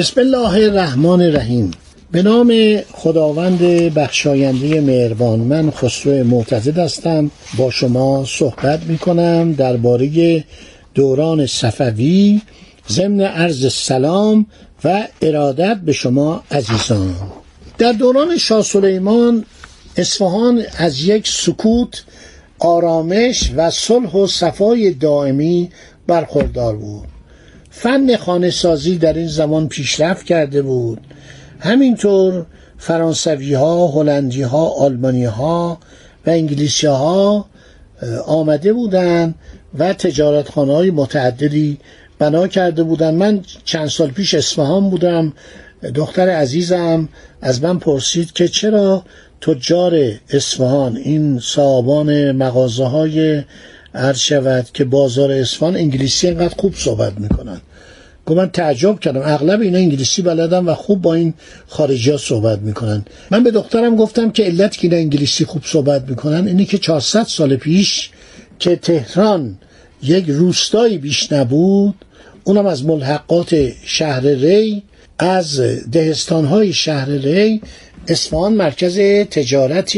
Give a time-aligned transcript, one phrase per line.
[0.00, 1.70] بسم الله الرحمن الرحیم.
[2.12, 3.58] به نام خداوند
[3.94, 7.30] بخشاینده مهربان من خسرو معتزد هستم.
[7.58, 10.44] با شما صحبت می کنم درباره
[10.94, 12.40] دوران صفوی
[12.88, 14.46] ضمن عرض سلام
[14.84, 17.14] و ارادت به شما عزیزان.
[17.78, 19.44] در دوران شاه سلیمان
[19.96, 22.04] اصفهان از یک سکوت
[22.58, 25.70] آرامش و صلح و صفای دائمی
[26.06, 27.19] برخوردار بود.
[27.70, 31.00] فن خانه سازی در این زمان پیشرفت کرده بود.
[31.60, 32.46] همینطور
[32.78, 35.78] فرانسوی ها، هلندی ها، آلمانی ها
[36.26, 37.46] و انگلیسی ها
[38.26, 39.34] آمده بودند
[39.78, 41.78] و تجارتخانه های متعددی
[42.18, 43.14] بنا کرده بودند.
[43.14, 45.32] من چند سال پیش اصفهان بودم.
[45.94, 47.08] دختر عزیزم
[47.40, 49.04] از من پرسید که چرا
[49.40, 53.42] تجار اصفهان این صاحبان مغازه های
[53.94, 57.60] عرض شود که بازار اصفهان انگلیسی اینقدر خوب صحبت می‌کنن.
[58.26, 59.22] گفت من تعجب کردم.
[59.24, 61.34] اغلب اینا انگلیسی بلدن و خوب با این
[61.66, 63.04] خارجی ها صحبت می‌کنن.
[63.30, 67.24] من به دخترم گفتم که علت که اینا انگلیسی خوب صحبت می‌کنن اینه که 400
[67.24, 68.10] سال پیش
[68.58, 69.58] که تهران
[70.02, 71.94] یک روستایی بیش نبود
[72.44, 74.82] اونم از ملحقات شهر ری
[75.18, 75.60] از
[75.92, 77.62] دهستانهای شهر ری
[78.08, 78.98] اصفهان مرکز
[79.30, 79.92] تجارت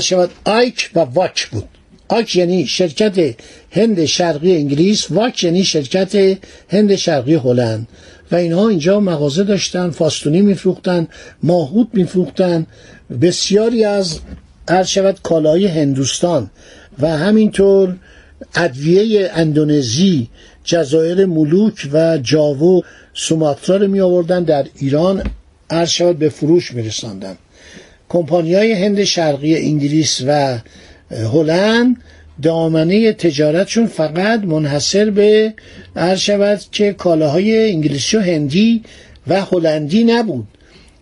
[0.00, 1.68] شود آیک و واک بود.
[2.08, 3.34] آک یعنی شرکت
[3.70, 6.38] هند شرقی انگلیس واک یعنی شرکت
[6.68, 7.88] هند شرقی هلند
[8.32, 11.08] و اینها اینجا مغازه داشتن فاستونی میفروختن
[11.42, 12.66] ماهود میفروختن
[13.20, 14.18] بسیاری از
[14.68, 16.50] هر شود کالای هندوستان
[16.98, 17.96] و همینطور
[18.54, 20.28] ادویه اندونزی
[20.64, 22.82] جزایر ملوک و جاوو
[23.14, 25.22] سوماترا رو می آوردن در ایران
[25.70, 27.36] هر شود به فروش می رساندن
[28.08, 30.58] کمپانی های هند شرقی انگلیس و
[31.14, 31.96] هلند
[32.42, 35.54] دامنه تجارتشون فقط منحصر به
[35.96, 38.82] هر شود که کالاهای انگلیسی و هندی
[39.26, 40.46] و هلندی نبود.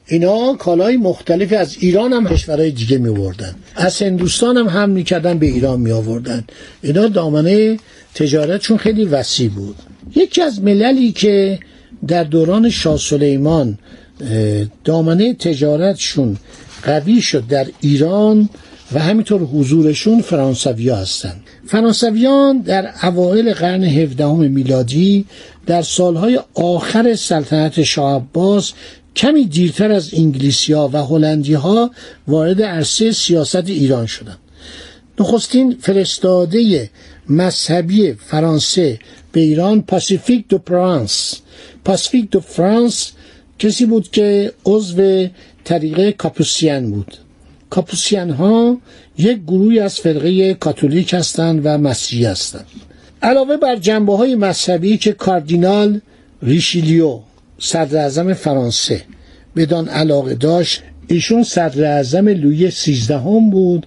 [0.07, 5.39] اینا کالای مختلفی از ایران هم کشورهای دیگه می آوردن از هندوستان هم هم می‌کردن
[5.39, 6.45] به ایران می آوردن
[6.83, 7.77] اینا دامنه
[8.15, 9.77] تجارتشون خیلی وسیع بود.
[10.17, 11.59] یکی از مللی که
[12.09, 13.79] در دوران شاه سلیمان
[14.85, 16.37] دامنه تجارتشون
[16.83, 18.49] قوی شد در ایران
[18.95, 21.43] و همینطور حضورشون فرانسوی هستند.
[21.67, 25.25] فرانسویان در اوایل قرن هفدهم میلادی
[25.67, 28.73] در سالهای آخر سلطنت شاه عباس
[29.17, 31.91] کمی دیرتر از انگلیسی ها و هلندی ها
[32.29, 34.39] وارد عرصه سیاست ایران شدند.
[35.21, 36.91] نخستین فرستاده
[37.29, 38.99] مذهبی فرانسه
[39.33, 41.35] به ایران پاسیفیک دو پروانس
[41.85, 43.13] پاسیفیک دو پروانس
[43.59, 45.27] کسی بود که عضو
[45.65, 47.17] طریقه کاپوسین بود.
[47.73, 48.79] کاپوسین ها
[49.19, 52.67] یک گروهی از فرقه کاتولیک هستند و مسیحی هستند.
[53.23, 56.01] علاوه بر جنبه های مذهبی که کاردینال
[56.43, 57.19] ریشیلیو
[57.59, 59.03] صدر اعظم فرانسه
[59.57, 63.87] بدان علاقه داشت ایشون صدر اعظم لوی سیزدهم بود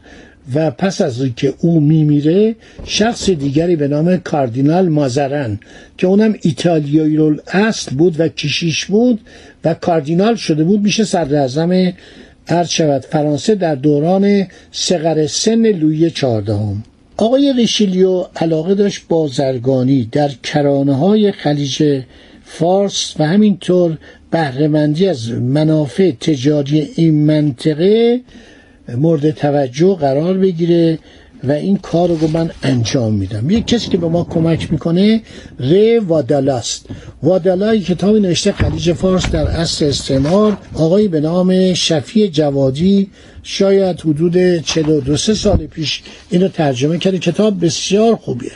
[0.55, 5.59] و پس از که او میمیره شخص دیگری به نام کاردینال مازرن
[5.97, 9.21] که اونم ایتالیایی اصل بود و کشیش بود
[9.63, 11.93] و کاردینال شده بود میشه صدر اعظم
[12.47, 16.83] عرض شود فرانسه در دوران سقر سن لویی چهاردهم.
[17.17, 22.01] آقای ریشیلیو علاقه داشت بازرگانی در کرانه های خلیج
[22.45, 23.97] فارس و همینطور
[24.31, 28.21] بهرهمندی از منافع تجاری این منطقه
[28.97, 30.99] مورد توجه قرار بگیره
[31.47, 33.49] و این کار رو من انجام میدم.
[33.49, 35.21] یک کسی که به ما کمک می‌کنه
[35.59, 36.85] ر وادالاست
[37.23, 40.57] وادالای کتابی نوشته خلیج فارس در اصل استعمار.
[40.73, 43.09] آقایی به نام شفی جوادی.
[43.43, 47.19] شاید حدود 42 سال پیش اینو ترجمه کرده.
[47.19, 48.51] کتاب بسیار خوبیه.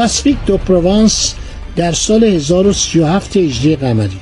[0.00, 1.34] پاسفیک دو پروانس
[1.76, 4.16] در سال 1037 هجری قمری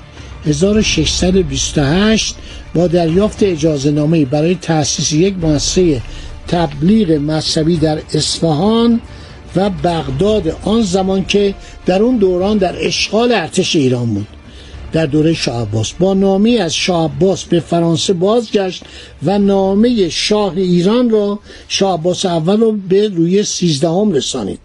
[0.47, 2.35] 1628
[2.75, 6.03] با دریافت اجازه نامه برای تأسیس یک مؤسسه
[6.49, 9.01] تبلیغ مذهبی در اصفهان
[9.57, 11.55] و بغداد آن زمان که
[11.87, 14.27] در اون دوران در اشغال ارتش ایران بود.
[14.93, 18.83] در دوره شاه عباس با نامه از شاه عباس به فرانسه بازگشت
[19.23, 21.39] و نامه شاه ایران را
[21.69, 24.59] شاه عباس اول رو به روی سیزدهم رسانید.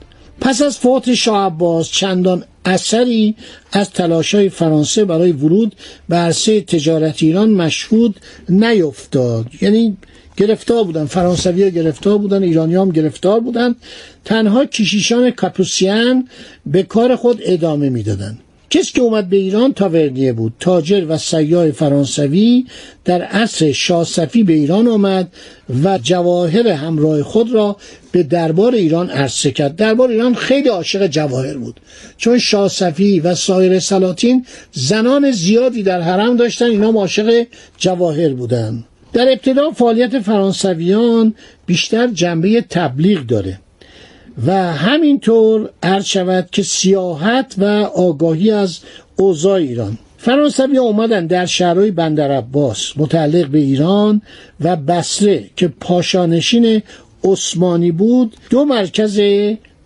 [0.43, 3.35] پس از فوت شاه عباس چندان اثری
[3.71, 5.75] از تلاشای فرانسه برای ورود
[6.09, 8.15] به عرصه تجارت ایران مشهود
[8.49, 9.45] نیفتاد.
[9.61, 9.97] یعنی
[10.37, 13.75] گرفتار بودن فرانسوی ها گرفتار بودن ایرانی هم گرفتار بودن.
[14.25, 16.27] تنها کشیشان کاپوسیان
[16.65, 18.39] به کار خود ادامه می‌دادند.
[18.69, 20.53] کسی که اومد به ایران تاورنیه بود.
[20.59, 22.65] تاجر و سیاه فرانسوی
[23.05, 25.33] در عصر شاسفی به ایران آمد
[25.83, 27.77] و جواهر همراه خود را
[28.13, 29.75] به دربار ایران عرضه کرد.
[29.75, 31.79] دربار ایران خیلی عاشق جواهر بود.
[32.17, 37.45] چون شاسفی و سایر سلاطین زنان زیادی در حرم داشتن اینا عاشق
[37.77, 38.83] جواهر بودند
[39.13, 43.59] در ابتدا فعالیت فرانسویان بیشتر جنبه تبلیغ داره
[44.47, 48.79] و همینطور عرض شود که سیاحت و آگاهی از
[49.15, 49.97] اوضاع ایران.
[50.17, 54.21] فرانسوی اومدن در شهرهای بندر عباس متعلق به ایران
[54.61, 56.81] و بسره که پاشانشین
[57.23, 59.21] عثمانی بود دو مرکز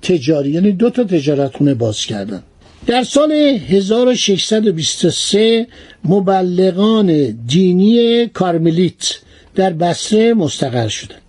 [0.01, 2.43] تجاری یعنی دو تا تجارتخونه باز کردن.
[2.85, 5.67] در سال 1623
[6.05, 9.13] مبلغان دینی کارملیت
[9.55, 11.21] در بسره مستقر شدند.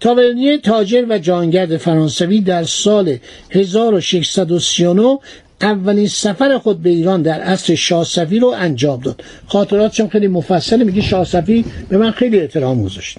[0.00, 3.18] تاورنیه تاجر و جانگرد فرانسوی در سال
[3.50, 5.18] 1639
[5.60, 9.24] اولین سفر خود به ایران در عصر شاهصفی رو انجام داد.
[9.46, 13.18] خاطراتشم خیلی مفصله میگه شاهصفی به من خیلی احترام گذاشت.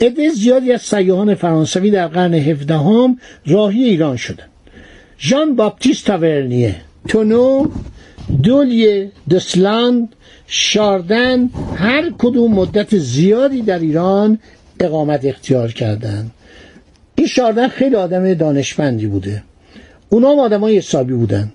[0.00, 4.48] عده زیادی از سیاهان فرانسوی در قرن هفدهم راهی ایران شدند
[5.20, 6.74] ژان باپتیست تاورنیه.
[7.08, 7.66] تونو
[8.42, 10.08] دولیه دسلاند
[10.46, 14.38] شاردن هر کدوم مدت زیادی در ایران
[14.80, 16.30] اقامت اختیار کردن.
[17.14, 19.42] این شاردن خیلی آدم دانشمندی بوده.
[20.08, 21.52] اونا هم آدم های حسابی بودن.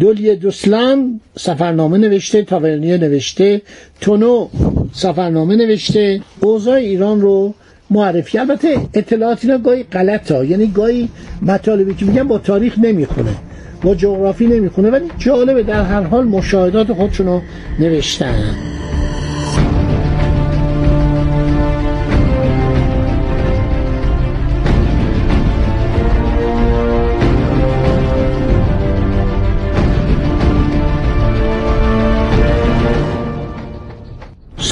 [0.00, 3.62] دولیه دوسلان سفرنامه نوشته تاورنیه نوشته
[4.00, 4.48] تونو
[4.92, 6.20] سفرنامه نوشته.
[6.40, 7.54] اوضاع ایران رو
[7.92, 8.38] معرفی.
[8.38, 11.08] البته اطلاعات اینا گاهی غلط ها یعنی گاهی
[11.42, 13.34] مطالبی که میگن با تاریخ نمی‌خونه.
[13.82, 14.90] با جغرافی نمی‌خونه.
[14.90, 17.40] ولی جالبه در هر حال مشاهدات خودشونو
[17.78, 18.54] نوشتن.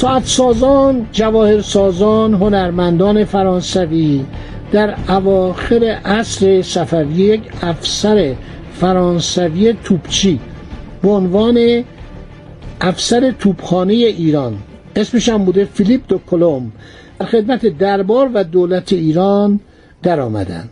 [0.01, 4.25] ساعت سازان جواهر سازان هنرمندان فرانسوی
[4.71, 8.35] در اواخر عصر صفوی یک افسر
[8.73, 10.39] فرانسوی توپچی
[11.01, 11.83] به عنوان
[12.81, 14.57] افسر توپخانه ایران.
[14.95, 16.71] اسمش هم بوده فیلیپ دو کلوم.
[17.19, 19.59] در خدمت دربار و دولت ایران
[20.03, 20.69] در آمدن.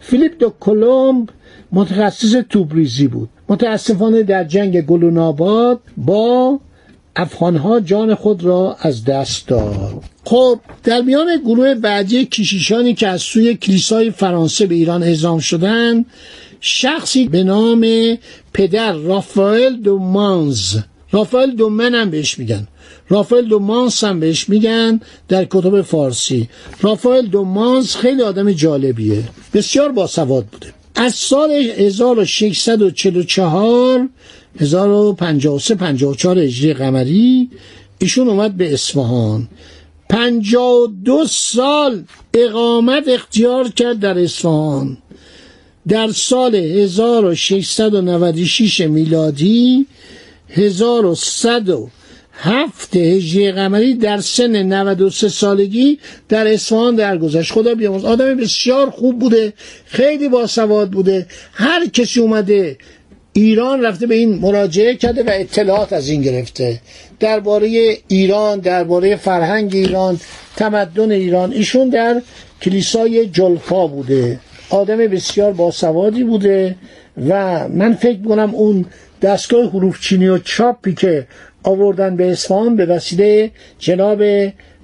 [0.00, 1.26] فیلیپ دو کلوم
[1.72, 3.28] متخصص توبریزی بود.
[3.48, 6.60] متاسفانه در جنگ گلوناباد با
[7.16, 10.02] افغانها جان خود را از دست داد.
[10.24, 16.06] خب در میان گروه بعدی کشیشانی که از سوی کلیسای فرانسه به ایران اعزام شدند
[16.60, 17.86] شخصی به نام
[18.52, 20.78] پدر رافائل دو مانز
[21.12, 22.68] رافائل دو من هم بهش میگن.
[23.08, 26.48] رافائل دو مانز هم بهش میگن در کتب فارسی.
[26.82, 29.22] رافائل دو مانز خیلی آدم جالبیه.
[29.54, 30.66] بسیار باسواد بوده.
[30.94, 34.08] از سال 1644
[34.60, 37.50] 1053 54 هجری قمری
[37.98, 39.48] ایشون اومد به اصفهان.
[40.08, 44.98] 52 سال اقامت اختیار کرد در اصفهان.
[45.88, 49.86] در سال 1696 میلادی
[50.48, 57.52] 1107 هجری قمری در سن 93 سالگی در اصفهان درگذشت.
[57.52, 59.52] خدا بیامرز آدم بسیار خوب بوده
[59.86, 61.26] خیلی باسواد بوده.
[61.52, 62.78] هر کسی اومده
[63.38, 66.80] ایران رفته به این مراجعه کرده و اطلاعات از این گرفته.
[67.20, 70.20] درباره ایران درباره فرهنگ ایران
[70.56, 72.22] تمدن ایران ایشون در
[72.62, 74.40] کلیسای جلفا بوده.
[74.70, 76.76] آدم بسیار باسوادی بوده
[77.28, 78.86] و من فکر کنم اون
[79.22, 81.26] دستگاه حروف چینی و چاپی که
[81.62, 84.22] آوردن به اصفهان به وسیله جناب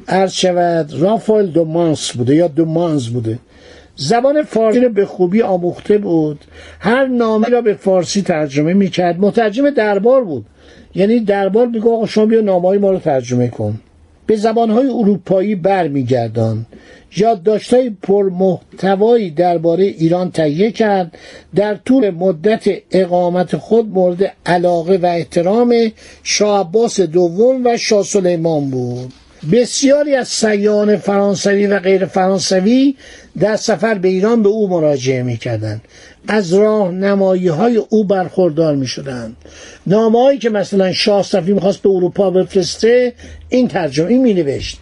[0.08, 3.38] عرض شود رافال دومانس بوده یا دومانز بوده.
[3.96, 6.40] زبان فارسی رو به خوبی آموخته بود.
[6.80, 9.20] هر نامه را به فارسی ترجمه می‌کرد.
[9.20, 10.46] مترجم دربار بود.
[10.94, 13.80] یعنی دربار میگه آقا شما بیا نامه ما رو ترجمه کن.
[14.26, 16.66] به زبانهای اروپایی برمیگردان.
[17.16, 21.18] یادداشت‌های پرمحتوایی درباره ایران تهیه کرد.
[21.54, 25.74] در طول مدت اقامت خود مورد علاقه و احترام
[26.22, 29.12] شاه عباس دوم و شاه سلیمان بود.
[29.52, 32.96] بسیاری از سیاحان فرانسوی و غیر فرانسوی
[33.40, 35.82] در سفر به ایران به او مراجعه می‌کردند.
[36.28, 39.36] از راهنمایی های او برخوردار می شدن
[40.40, 43.12] که مثلا شاه صفی می‌خواست به اروپا بفرسته
[43.48, 44.78] این ترجمه این می نوشت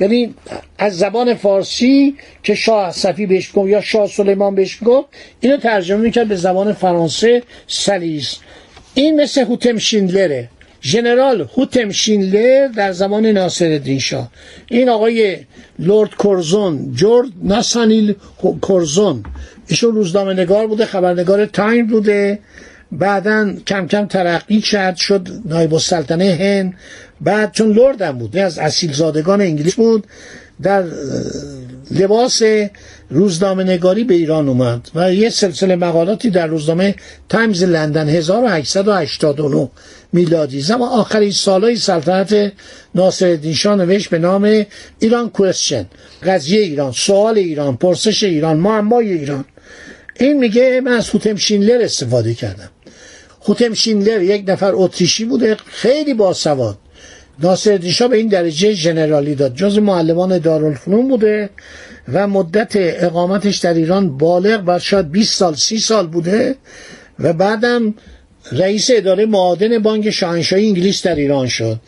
[0.00, 0.34] یعنی
[0.78, 5.08] از زبان فارسی که شاه صفی بهش گفت یا شاه سلیمان بهش گفت
[5.40, 8.36] اینو ترجمه می‌کرد به زبان فرانسه سلیس.
[8.94, 10.48] این مثل هوتم شیندلره.
[10.82, 14.30] ژنرال هوتم شینلر در زمان ناصر شاه.
[14.68, 15.38] این آقای
[15.78, 18.14] لورد کورزون جورد ناسانیل
[18.60, 19.22] کورزون.
[19.68, 22.38] ایشون روزنامه نگار بوده خبرنگار تایم بوده.
[22.92, 26.74] بعدا کم کم ترقی کرد شد نایب السلطنه هند.
[27.20, 30.06] بعد چون لردم بود از اصیل زادگان انگلیس بود.
[30.62, 30.84] در
[31.90, 32.42] لباس
[33.10, 36.94] روزنامه نگاری به ایران اومد و یه سلسله مقالاتی در روزنامه
[37.28, 39.70] تایمز لندن 1889
[40.12, 40.88] میلادی زمان.
[40.88, 42.52] آخرین سالهای سلطنت
[42.94, 44.66] ناصر شاه نوشت به نام
[44.98, 45.86] ایران کوشن
[46.22, 49.44] قضیه ایران سوال ایران پرسش ایران معمای ایران.
[50.20, 52.70] این میگه من از هوتم شینلر استفاده کردم.
[53.48, 56.78] هوتم شینلر یک نفر اتریشی بوده خیلی باسواد.
[57.42, 59.54] ناصر دیشا به این درجه ژنرالی داد.
[59.54, 61.50] جز معلمان دارالفنون بوده
[62.12, 66.54] و مدت اقامتش در ایران بالغ بر شاید 20 سال 30 سال بوده
[67.18, 67.94] و بعدم
[68.52, 71.80] رئیس اداره معادن بانک شاهنشاهی انگلیس در ایران شد.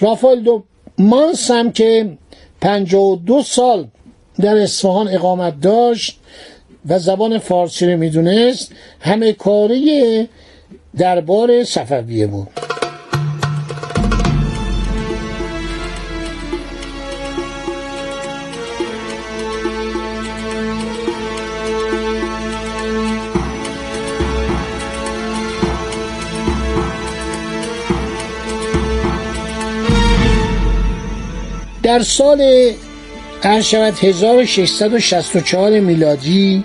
[0.00, 0.64] رافال دو
[0.98, 2.18] مانس هم که
[2.60, 3.86] 52 سال
[4.40, 6.20] در اصفهان اقامت داشت
[6.88, 10.28] و زبان فارسی رو می‌دونست همه کاری
[10.98, 12.48] دربار صفویه بود.
[31.86, 32.72] در سال
[33.62, 36.64] شود 1664 میلادی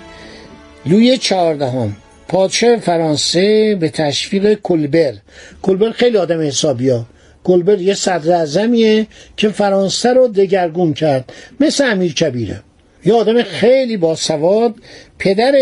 [0.86, 1.96] لوی چهاردهم
[2.28, 5.14] پادشاه فرانسه به تشویق کلبر
[5.62, 7.06] کلبر خیلی آدم حسابی ها.
[7.44, 11.32] کلبر یه صدر که فرانسه رو دگرگون کرد.
[11.60, 12.60] مثل امیر کبیره.
[13.04, 14.74] یه آدم خیلی باسواد.
[15.18, 15.54] پدر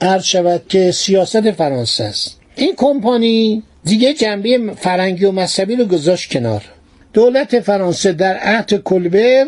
[0.00, 2.40] عرض شود که سیاست فرانسه است.
[2.56, 6.62] این کمپانی دیگه جنبه فرنگی و مذهبی رو گذاشت کنار.
[7.12, 9.44] دولت فرانسه در عهد کلبر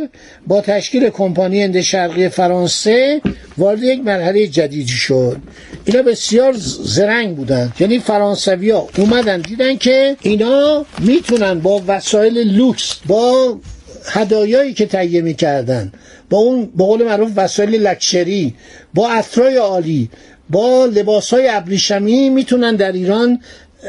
[0.47, 3.21] با تشکیل کمپانی هند شرقی فرانسه
[3.59, 5.37] وارد یک مرحله جدیدی شد.
[5.85, 6.53] اینا بسیار
[6.83, 7.73] زرنگ بودن.
[7.81, 13.59] یعنی فرانسوی ها اومدن دیدن که اینا می‌تونن با وسایل لوکس با
[14.05, 15.93] هدایایی که تهیه می‌کردن
[16.31, 18.55] با اون به قول معروف وسایل لکشری
[18.95, 20.11] با اطرای عالی
[20.51, 23.41] با لباس های ابریشمی می‌تونن در ایران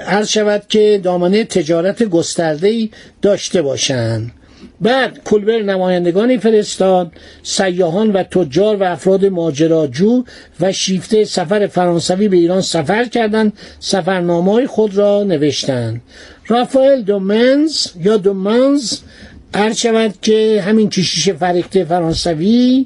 [0.07, 2.89] عرض شود که دامنه تجارت گسترده
[3.21, 4.31] داشته باشند.
[4.81, 7.11] بعد کلبر نمایندگانی فرستاد
[7.43, 10.23] سیاهان و تجار و افراد ماجراجو
[10.59, 16.01] و شیفته سفر فرانسوی به ایران سفر کردند سفرنامه خود را نوشتند.
[16.47, 18.99] رافائل دومنز یا دومنز
[19.53, 22.85] عرض شود که همین کشیش فریخته فرانسوی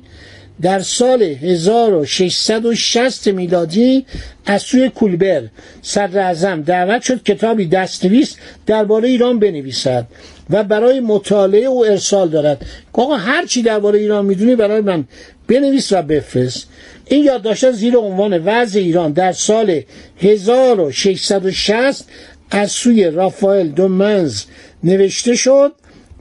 [0.62, 4.06] در سال 1660 میلادی
[4.46, 5.44] از سوی کولبر
[5.82, 8.36] صدر اعظم دعوت شد کتابی دستنویس
[8.66, 10.08] درباره ایران بنویسد
[10.50, 12.66] و برای مطالعه او ارسال دارد.
[12.94, 15.06] آقا هر چی درباره ایران می‌دونی برای من
[15.48, 16.68] بنویس و بفرست.
[17.06, 19.82] این یادداشت زیر عنوان وضع ایران در سال
[20.22, 22.06] 1660
[22.52, 24.44] از سوی رافائل دومنز
[24.84, 25.72] نوشته شد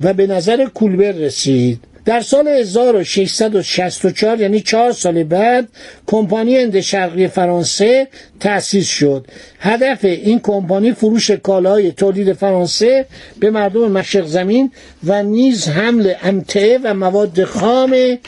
[0.00, 1.80] و به نظر کولبر رسید.
[2.06, 5.68] در سال 1664 یعنی چهار سال بعد
[6.06, 8.08] کمپانی هند شرقی فرانسه
[8.40, 9.26] تأسیس شد.
[9.60, 13.06] هدف این کمپانی فروش کالاهای تولید فرانسه
[13.40, 14.70] به مردم مشرق زمین
[15.04, 18.18] و نیز حمل امتعه و مواد خام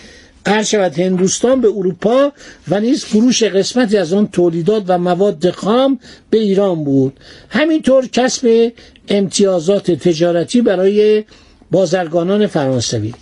[0.46, 0.98] هر شود.
[0.98, 2.32] هندوستان به اروپا
[2.68, 7.20] و نیز فروش قسمتی از آن تولیدات و مواد خام به ایران بود.
[7.50, 8.72] همینطور کسب
[9.08, 11.24] امتیازات تجارتی برای
[11.70, 13.12] بازرگانان فرانسوی.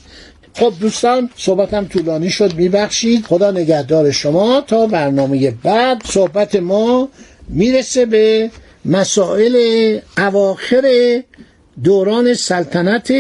[0.59, 3.25] خب دوستان صحبتم طولانی شد میبخشید.
[3.25, 4.61] خدا نگهدار شما.
[4.61, 7.09] تا برنامه بعد صحبت ما
[7.49, 8.51] می‌رسه به
[8.85, 9.57] مسائل
[10.19, 11.23] اواخر
[11.85, 13.13] دوران سلطنت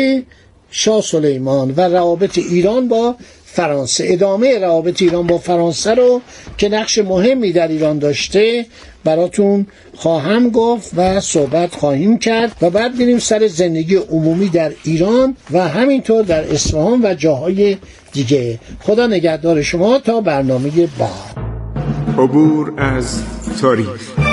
[0.71, 3.14] شاه سلیمان و روابط ایران با
[3.56, 4.04] فرانسه.
[4.08, 6.20] ادامه روابط ایران با فرانسه رو
[6.58, 8.66] که نقش مهمی در ایران داشته
[9.04, 15.36] براتون خواهم گفت و صحبت خواهیم کرد و بعد بریم سر زندگی عمومی در ایران
[15.50, 17.76] و همینطور در اصفهان و جاهای
[18.12, 18.58] دیگه.
[18.80, 21.36] خدا نگهدار شما تا برنامه بعد.
[22.18, 23.22] عبور از
[23.60, 24.25] تاریخ.